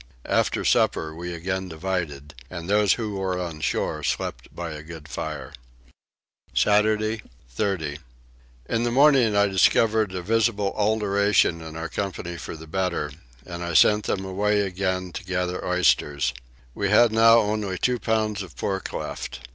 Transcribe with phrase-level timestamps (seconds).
[0.25, 5.07] After supper we again divided and those who were on shore slept by a good
[5.07, 5.53] fire.
[6.55, 7.99] Saturday 30.
[8.65, 13.11] In the morning I discovered a visible alteration in our company for the better,
[13.45, 16.33] and I sent them away again to gather oysters.
[16.73, 19.47] We had now only two pounds of pork left.